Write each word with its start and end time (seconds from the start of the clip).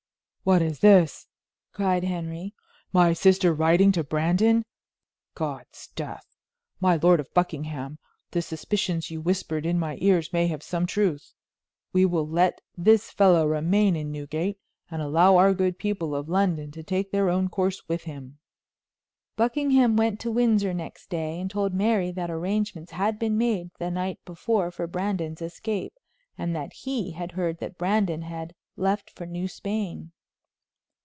"What 0.43 0.63
is 0.63 0.79
this?" 0.79 1.27
cried 1.71 2.03
Henry. 2.03 2.55
"My 2.91 3.13
sister 3.13 3.53
writing 3.53 3.91
to 3.91 4.03
Brandon? 4.03 4.65
God's 5.35 5.89
death! 5.89 6.25
My 6.79 6.95
Lord 6.95 7.19
of 7.19 7.31
Buckingham, 7.35 7.99
the 8.31 8.41
suspicions 8.41 9.11
you 9.11 9.21
whispered 9.21 9.67
in 9.67 9.77
my 9.77 9.99
ear 10.01 10.23
may 10.33 10.47
have 10.47 10.63
some 10.63 10.87
truth. 10.87 11.35
We 11.93 12.05
will 12.07 12.27
let 12.27 12.59
this 12.75 13.11
fellow 13.11 13.45
remain 13.45 13.95
in 13.95 14.11
Newgate, 14.11 14.57
and 14.89 14.99
allow 14.99 15.37
our 15.37 15.53
good 15.53 15.77
people 15.77 16.15
of 16.15 16.27
London 16.27 16.71
to 16.71 16.81
take 16.81 17.11
their 17.11 17.29
own 17.29 17.47
course 17.47 17.87
with 17.87 18.05
him." 18.05 18.39
Buckingham 19.35 19.95
went 19.95 20.19
to 20.21 20.31
Windsor 20.31 20.73
next 20.73 21.11
day 21.11 21.39
and 21.39 21.51
told 21.51 21.71
Mary 21.71 22.09
that 22.13 22.31
arrangements 22.31 22.93
had 22.93 23.19
been 23.19 23.37
made 23.37 23.69
the 23.77 23.91
night 23.91 24.17
before 24.25 24.71
for 24.71 24.87
Brandon's 24.87 25.43
escape, 25.43 25.93
and 26.35 26.55
that 26.55 26.73
he 26.73 27.11
had 27.11 27.33
heard 27.33 27.59
that 27.59 27.77
Brandon 27.77 28.23
had 28.23 28.55
left 28.75 29.11
for 29.11 29.27
New 29.27 29.47
Spain. 29.47 30.11